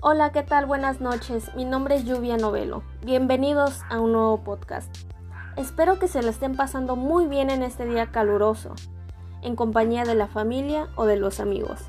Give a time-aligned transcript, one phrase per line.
[0.00, 0.64] Hola, ¿qué tal?
[0.64, 1.52] Buenas noches.
[1.56, 2.84] Mi nombre es Lluvia Novelo.
[3.04, 4.88] Bienvenidos a un nuevo podcast.
[5.56, 8.76] Espero que se le estén pasando muy bien en este día caluroso,
[9.42, 11.80] en compañía de la familia o de los amigos.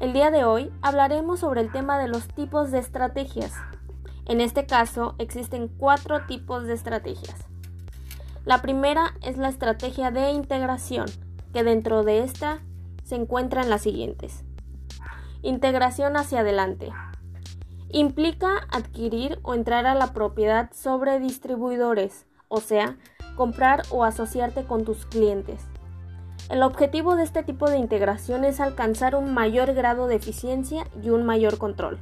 [0.00, 3.52] El día de hoy hablaremos sobre el tema de los tipos de estrategias.
[4.24, 7.44] En este caso existen cuatro tipos de estrategias.
[8.46, 11.10] La primera es la estrategia de integración,
[11.52, 12.60] que dentro de esta
[13.04, 14.46] se encuentran las siguientes.
[15.46, 16.92] Integración hacia adelante.
[17.90, 22.96] Implica adquirir o entrar a la propiedad sobre distribuidores, o sea,
[23.36, 25.60] comprar o asociarte con tus clientes.
[26.50, 31.10] El objetivo de este tipo de integración es alcanzar un mayor grado de eficiencia y
[31.10, 32.00] un mayor control.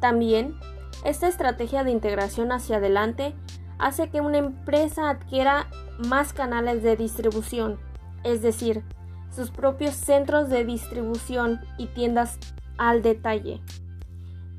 [0.00, 0.56] También,
[1.04, 3.32] esta estrategia de integración hacia adelante
[3.78, 7.78] hace que una empresa adquiera más canales de distribución,
[8.24, 8.82] es decir,
[9.34, 12.38] sus propios centros de distribución y tiendas
[12.78, 13.60] al detalle.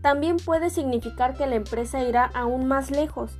[0.02, 3.38] También puede significar que la empresa irá aún más lejos,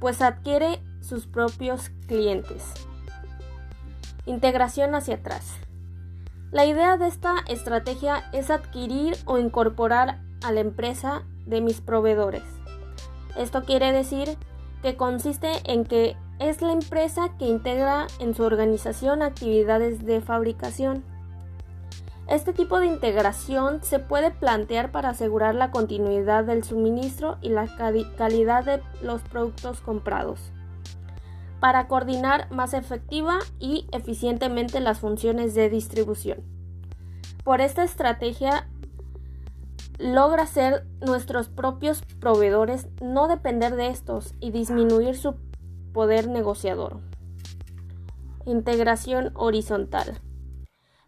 [0.00, 2.72] pues adquiere sus propios clientes.
[4.26, 5.52] Integración hacia atrás.
[6.50, 12.44] La idea de esta estrategia es adquirir o incorporar a la empresa de mis proveedores.
[13.36, 14.36] Esto quiere decir
[14.82, 21.04] que consiste en que es la empresa que integra en su organización actividades de fabricación.
[22.26, 27.68] Este tipo de integración se puede plantear para asegurar la continuidad del suministro y la
[28.16, 30.40] calidad de los productos comprados,
[31.60, 36.42] para coordinar más efectiva y eficientemente las funciones de distribución.
[37.44, 38.66] Por esta estrategia
[39.98, 45.36] logra ser nuestros propios proveedores, no depender de estos y disminuir su
[45.94, 47.00] poder negociador.
[48.44, 50.20] Integración horizontal.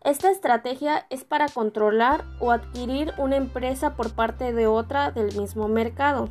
[0.02, 5.68] Esta estrategia es para controlar o adquirir una empresa por parte de otra del mismo
[5.68, 6.30] mercado,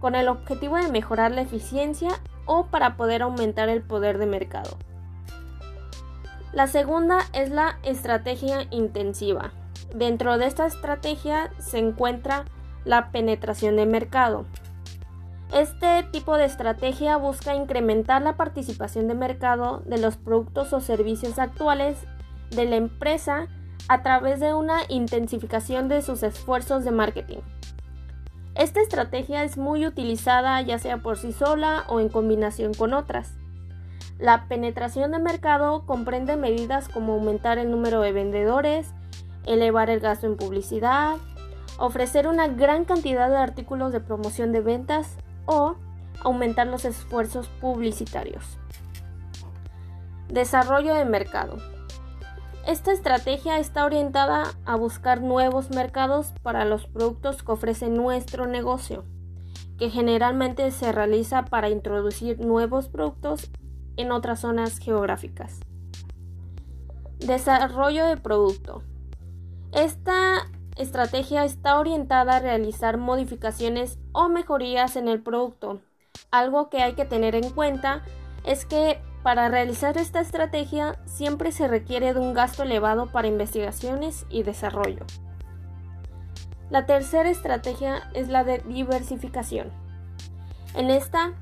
[0.00, 2.10] con el objetivo de mejorar la eficiencia
[2.46, 4.78] o para poder aumentar el poder de mercado.
[6.52, 9.52] La segunda es la estrategia intensiva.
[9.94, 12.44] Dentro de esta estrategia se encuentra
[12.84, 14.46] la penetración de mercado.
[15.52, 21.38] Este tipo de estrategia busca incrementar la participación de mercado de los productos o servicios
[21.38, 21.98] actuales
[22.48, 23.48] de la empresa
[23.86, 27.40] a través de una intensificación de sus esfuerzos de marketing.
[28.54, 33.34] Esta estrategia es muy utilizada ya sea por sí sola o en combinación con otras.
[34.18, 38.94] La penetración de mercado comprende medidas como aumentar el número de vendedores,
[39.44, 41.16] elevar el gasto en publicidad,
[41.78, 45.76] ofrecer una gran cantidad de artículos de promoción de ventas o
[46.22, 48.58] aumentar los esfuerzos publicitarios.
[50.28, 51.58] Desarrollo de mercado.
[52.66, 59.04] Esta estrategia está orientada a buscar nuevos mercados para los productos que ofrece nuestro negocio,
[59.78, 63.50] que generalmente se realiza para introducir nuevos productos
[63.96, 65.60] en otras zonas geográficas.
[67.18, 68.82] Desarrollo de producto.
[69.72, 75.80] Esta estrategia está orientada a realizar modificaciones o mejorías en el producto.
[76.30, 78.02] Algo que hay que tener en cuenta
[78.44, 84.26] es que para realizar esta estrategia siempre se requiere de un gasto elevado para investigaciones
[84.30, 85.04] y desarrollo.
[86.70, 89.70] La tercera estrategia es la de diversificación.
[90.74, 91.34] En esta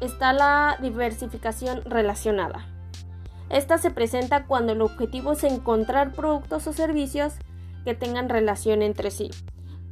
[0.00, 2.66] está la diversificación relacionada.
[3.48, 7.34] Esta se presenta cuando el objetivo es encontrar productos o servicios
[7.86, 9.30] que tengan relación entre sí,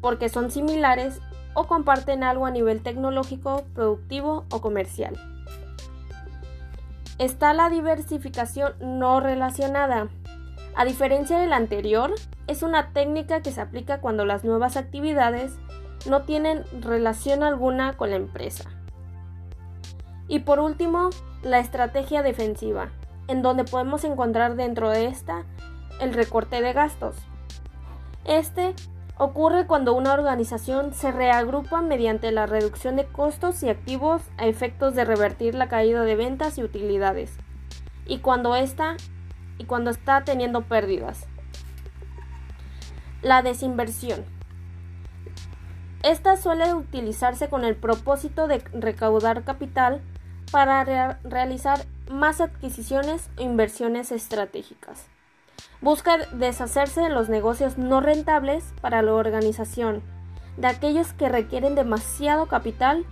[0.00, 1.20] porque son similares
[1.54, 5.16] o comparten algo a nivel tecnológico, productivo o comercial.
[7.18, 10.08] Está la diversificación no relacionada.
[10.74, 12.12] A diferencia de la anterior,
[12.48, 15.54] es una técnica que se aplica cuando las nuevas actividades
[16.10, 18.68] no tienen relación alguna con la empresa.
[20.26, 21.10] Y por último,
[21.44, 22.88] la estrategia defensiva,
[23.28, 25.44] en donde podemos encontrar dentro de esta
[26.00, 27.14] el recorte de gastos.
[28.24, 28.74] Este
[29.16, 34.94] ocurre cuando una organización se reagrupa mediante la reducción de costos y activos a efectos
[34.94, 37.32] de revertir la caída de ventas y utilidades,
[38.06, 38.96] y cuando está
[39.58, 41.26] y cuando está teniendo pérdidas.
[43.22, 44.24] La desinversión.
[46.02, 50.02] Esta suele utilizarse con el propósito de recaudar capital
[50.50, 50.84] para
[51.24, 55.06] realizar más adquisiciones o inversiones estratégicas.
[55.84, 60.02] Busca deshacerse de los negocios no rentables para la organización,
[60.56, 63.04] de aquellos que requieren demasiado capital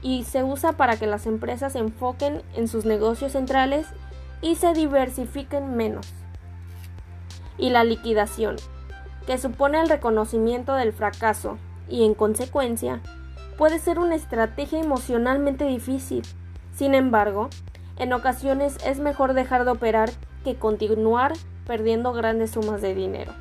[0.00, 3.86] y se usa para que las empresas se enfoquen en sus negocios centrales
[4.40, 6.14] y se diversifiquen menos.
[7.58, 8.56] Y la liquidación.
[9.26, 11.58] que supone el reconocimiento del fracaso
[11.90, 13.00] y en consecuencia
[13.58, 16.22] puede ser una estrategia emocionalmente difícil.
[16.74, 17.50] Sin embargo,
[17.98, 20.10] en ocasiones es mejor dejar de operar
[20.44, 21.32] que continuar
[21.66, 23.32] perdiendo grandes sumas de dinero.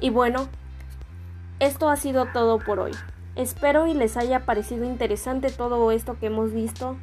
[0.00, 0.48] Y bueno,
[1.58, 2.92] esto ha sido todo por hoy.
[3.36, 6.96] Espero y les haya parecido interesante todo esto que hemos visto.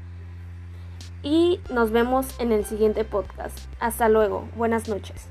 [1.24, 3.58] Y nos vemos en el siguiente podcast.
[3.80, 4.48] Hasta luego.
[4.56, 5.28] Buenas noches.